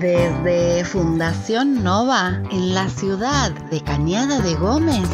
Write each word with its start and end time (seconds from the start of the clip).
Desde 0.00 0.84
Fundación 0.84 1.82
Nova, 1.82 2.40
en 2.52 2.72
la 2.72 2.88
ciudad 2.88 3.50
de 3.68 3.80
Cañada 3.80 4.38
de 4.38 4.54
Gómez, 4.54 5.08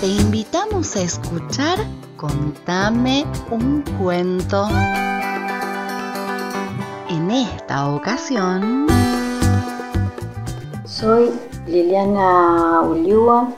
te 0.00 0.08
invitamos 0.08 0.96
a 0.96 1.02
escuchar 1.02 1.78
Contame 2.16 3.24
un 3.48 3.82
cuento. 3.96 4.66
En 7.08 7.30
esta 7.30 7.88
ocasión... 7.94 8.88
Soy 10.84 11.30
Liliana 11.68 12.80
Uliua, 12.80 13.52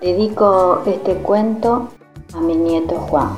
dedico 0.00 0.84
este 0.86 1.16
cuento 1.16 1.90
a 2.32 2.40
mi 2.40 2.56
nieto 2.56 2.94
Juan. 2.94 3.36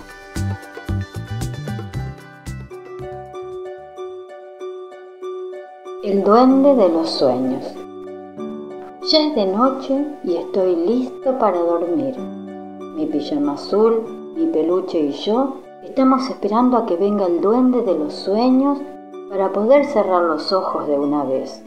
El 6.01 6.23
duende 6.23 6.77
de 6.77 6.89
los 6.91 7.11
sueños. 7.11 7.75
Ya 9.11 9.19
es 9.19 9.35
de 9.35 9.47
noche 9.47 10.07
y 10.23 10.37
estoy 10.37 10.77
listo 10.77 11.37
para 11.41 11.59
dormir. 11.59 12.17
Mi 12.95 13.07
pijama 13.07 13.55
azul, 13.55 14.05
mi 14.37 14.47
peluche 14.47 15.01
y 15.01 15.11
yo 15.11 15.57
estamos 15.83 16.31
esperando 16.31 16.77
a 16.77 16.87
que 16.87 16.95
venga 16.95 17.27
el 17.27 17.41
duende 17.41 17.83
de 17.83 17.99
los 17.99 18.15
sueños 18.15 18.79
para 19.29 19.53
poder 19.53 19.87
cerrar 19.87 20.23
los 20.23 20.53
ojos 20.53 20.87
de 20.87 20.97
una 20.97 21.25
vez. 21.25 21.65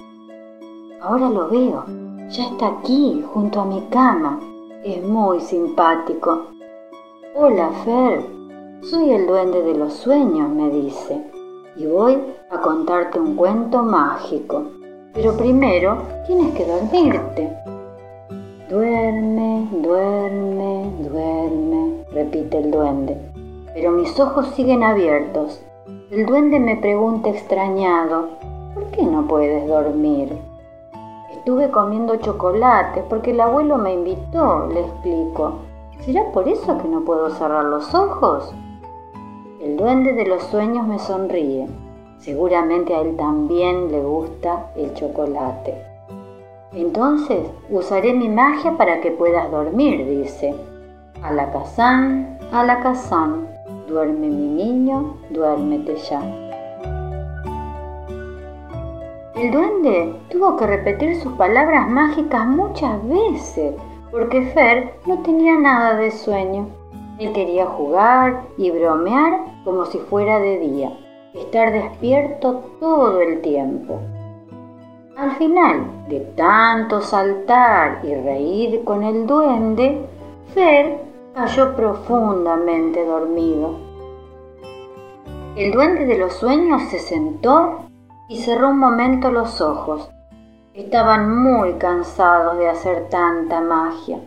Ahora 1.01 1.29
lo 1.29 1.49
veo, 1.49 1.83
ya 2.29 2.45
está 2.45 2.67
aquí, 2.67 3.21
junto 3.33 3.59
a 3.59 3.65
mi 3.65 3.81
cama. 3.89 4.39
Es 4.85 5.03
muy 5.03 5.41
simpático. 5.41 6.45
Hola, 7.35 7.69
Fer. 7.83 8.25
Soy 8.83 9.09
el 9.09 9.27
duende 9.27 9.61
de 9.61 9.75
los 9.75 9.91
sueños, 9.91 10.49
me 10.49 10.69
dice 10.69 11.21
y 11.75 11.85
voy 11.85 12.21
a 12.49 12.61
contarte 12.61 13.19
un 13.19 13.35
cuento 13.35 13.81
mágico. 13.81 14.63
Pero 15.13 15.35
primero 15.35 15.97
tienes 16.25 16.53
que 16.53 16.65
dormirte. 16.65 17.57
Duerme, 18.69 19.67
duerme, 19.71 20.91
duerme, 20.99 22.05
repite 22.13 22.59
el 22.59 22.71
duende. 22.71 23.17
Pero 23.73 23.91
mis 23.91 24.17
ojos 24.19 24.47
siguen 24.55 24.83
abiertos. 24.83 25.61
El 26.09 26.25
duende 26.25 26.59
me 26.59 26.77
pregunta 26.77 27.29
extrañado, 27.29 28.29
¿por 28.73 28.85
qué 28.91 29.03
no 29.03 29.27
puedes 29.27 29.67
dormir? 29.67 30.37
Estuve 31.33 31.71
comiendo 31.71 32.17
chocolate 32.17 33.03
porque 33.09 33.31
el 33.31 33.41
abuelo 33.41 33.77
me 33.77 33.93
invitó, 33.93 34.67
le 34.67 34.81
explico. 34.81 35.55
¿Será 36.01 36.31
por 36.31 36.47
eso 36.47 36.77
que 36.77 36.87
no 36.87 37.01
puedo 37.01 37.29
cerrar 37.31 37.65
los 37.65 37.93
ojos? 37.93 38.53
El 39.61 39.77
duende 39.77 40.13
de 40.13 40.25
los 40.25 40.41
sueños 40.45 40.87
me 40.87 40.97
sonríe. 40.97 41.67
Seguramente 42.17 42.95
a 42.95 43.01
él 43.01 43.15
también 43.15 43.91
le 43.91 44.01
gusta 44.01 44.71
el 44.75 44.91
chocolate. 44.95 45.75
Entonces 46.73 47.45
usaré 47.69 48.11
mi 48.15 48.27
magia 48.27 48.75
para 48.75 49.01
que 49.01 49.11
puedas 49.11 49.51
dormir, 49.51 50.07
dice. 50.07 50.55
Alakazam, 51.21 52.39
Alakazam, 52.51 53.45
duerme 53.87 54.29
mi 54.29 54.47
niño, 54.47 55.17
duérmete 55.29 55.95
ya. 55.95 56.21
El 59.35 59.51
duende 59.51 60.15
tuvo 60.31 60.57
que 60.57 60.65
repetir 60.65 61.21
sus 61.21 61.33
palabras 61.33 61.87
mágicas 61.87 62.47
muchas 62.47 63.07
veces, 63.07 63.75
porque 64.09 64.41
Fer 64.41 64.95
no 65.05 65.19
tenía 65.19 65.55
nada 65.59 65.97
de 65.97 66.09
sueño. 66.09 66.80
Él 67.21 67.33
quería 67.33 67.67
jugar 67.67 68.47
y 68.57 68.71
bromear 68.71 69.41
como 69.63 69.85
si 69.85 69.99
fuera 69.99 70.39
de 70.39 70.57
día, 70.57 70.91
estar 71.35 71.71
despierto 71.71 72.63
todo 72.79 73.21
el 73.21 73.41
tiempo. 73.41 73.99
Al 75.15 75.29
final 75.33 76.07
de 76.09 76.21
tanto 76.35 76.99
saltar 76.99 77.99
y 78.03 78.15
reír 78.15 78.83
con 78.83 79.03
el 79.03 79.27
duende, 79.27 80.03
Fer 80.55 80.97
cayó 81.35 81.75
profundamente 81.75 83.05
dormido. 83.05 83.75
El 85.55 85.71
duende 85.73 86.07
de 86.07 86.17
los 86.17 86.33
sueños 86.33 86.81
se 86.89 86.97
sentó 86.97 87.81
y 88.29 88.37
cerró 88.37 88.69
un 88.69 88.79
momento 88.79 89.29
los 89.29 89.61
ojos. 89.61 90.09
Estaban 90.73 91.43
muy 91.43 91.73
cansados 91.73 92.57
de 92.57 92.67
hacer 92.67 93.09
tanta 93.09 93.61
magia. 93.61 94.21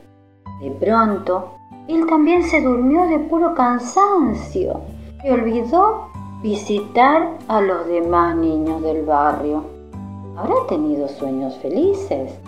De 0.60 0.70
pronto, 0.70 1.54
él 1.88 2.06
también 2.06 2.42
se 2.42 2.62
durmió 2.62 3.06
de 3.08 3.18
puro 3.18 3.54
cansancio 3.54 4.80
y 5.22 5.30
olvidó 5.30 6.08
visitar 6.42 7.38
a 7.48 7.60
los 7.60 7.86
demás 7.86 8.36
niños 8.36 8.82
del 8.82 9.04
barrio. 9.04 9.64
¿Habrá 10.36 10.54
tenido 10.68 11.08
sueños 11.08 11.56
felices? 11.58 12.38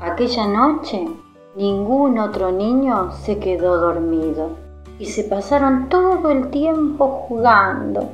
Aquella 0.00 0.46
noche 0.46 1.06
ningún 1.54 2.18
otro 2.18 2.50
niño 2.50 3.12
se 3.12 3.38
quedó 3.38 3.78
dormido 3.78 4.50
y 4.98 5.06
se 5.06 5.24
pasaron 5.24 5.88
todo 5.88 6.30
el 6.30 6.50
tiempo 6.50 7.24
jugando. 7.28 8.08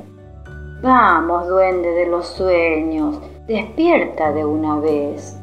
Vamos, 0.81 1.47
duende 1.47 1.89
de 1.91 2.05
los 2.07 2.27
sueños, 2.27 3.19
despierta 3.47 4.31
de 4.31 4.45
una 4.45 4.77
vez. 4.79 5.38